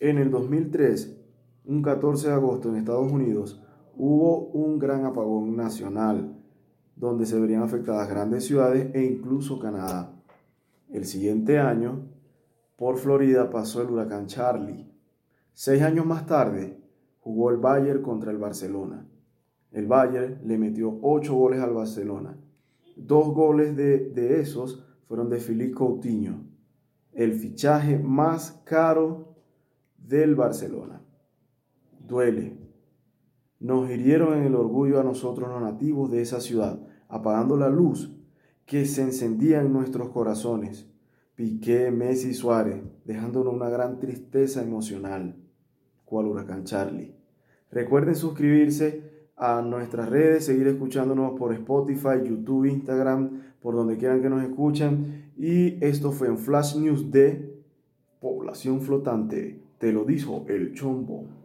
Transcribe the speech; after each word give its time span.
En 0.00 0.18
el 0.18 0.30
2003, 0.30 1.20
un 1.64 1.82
14 1.82 2.28
de 2.28 2.34
agosto 2.34 2.68
en 2.68 2.76
Estados 2.76 3.10
Unidos, 3.10 3.60
hubo 3.96 4.46
un 4.50 4.78
gran 4.78 5.04
apagón 5.04 5.56
nacional 5.56 6.36
donde 6.94 7.26
se 7.26 7.38
verían 7.40 7.62
afectadas 7.62 8.08
grandes 8.08 8.44
ciudades 8.44 8.94
e 8.94 9.04
incluso 9.04 9.58
Canadá. 9.58 10.14
El 10.88 11.04
siguiente 11.04 11.58
año, 11.58 12.06
por 12.76 12.98
Florida 12.98 13.50
pasó 13.50 13.82
el 13.82 13.90
huracán 13.90 14.26
Charlie. 14.26 14.88
Seis 15.52 15.82
años 15.82 16.06
más 16.06 16.26
tarde, 16.26 16.80
jugó 17.18 17.50
el 17.50 17.56
Bayern 17.56 18.00
contra 18.00 18.30
el 18.30 18.38
Barcelona. 18.38 19.04
El 19.72 19.88
Bayern 19.88 20.42
le 20.44 20.58
metió 20.58 20.96
ocho 21.02 21.34
goles 21.34 21.60
al 21.60 21.74
Barcelona. 21.74 22.38
Dos 22.96 23.34
goles 23.34 23.74
de, 23.74 24.10
de 24.10 24.40
esos 24.40 24.84
fueron 25.08 25.28
de 25.28 25.40
Filipe 25.40 25.74
Coutinho, 25.74 26.44
el 27.12 27.32
fichaje 27.32 27.98
más 27.98 28.62
caro 28.64 29.37
del 30.08 30.34
Barcelona. 30.34 31.02
Duele. 32.00 32.56
Nos 33.60 33.90
hirieron 33.90 34.38
en 34.38 34.44
el 34.44 34.54
orgullo 34.54 35.00
a 35.00 35.04
nosotros 35.04 35.48
los 35.48 35.60
nativos 35.60 36.10
de 36.10 36.22
esa 36.22 36.40
ciudad, 36.40 36.80
apagando 37.08 37.56
la 37.56 37.68
luz 37.68 38.10
que 38.64 38.86
se 38.86 39.02
encendía 39.02 39.60
en 39.60 39.72
nuestros 39.72 40.08
corazones. 40.08 40.88
Piqué, 41.34 41.90
Messi 41.90 42.32
Suárez, 42.34 42.82
dejándonos 43.04 43.52
una 43.52 43.68
gran 43.68 43.98
tristeza 43.98 44.62
emocional. 44.62 45.36
Cual 46.04 46.26
huracán 46.26 46.64
Charlie. 46.64 47.14
Recuerden 47.70 48.14
suscribirse 48.14 49.28
a 49.36 49.60
nuestras 49.60 50.08
redes, 50.08 50.46
seguir 50.46 50.68
escuchándonos 50.68 51.38
por 51.38 51.52
Spotify, 51.52 52.22
YouTube, 52.24 52.64
Instagram, 52.64 53.42
por 53.60 53.74
donde 53.74 53.98
quieran 53.98 54.22
que 54.22 54.30
nos 54.30 54.42
escuchen. 54.42 55.32
Y 55.36 55.84
esto 55.84 56.12
fue 56.12 56.28
en 56.28 56.38
Flash 56.38 56.76
News 56.76 57.10
de 57.10 57.62
Población 58.20 58.80
Flotante. 58.80 59.67
Te 59.78 59.92
lo 59.92 60.04
dijo 60.04 60.44
el 60.48 60.74
chombo. 60.74 61.37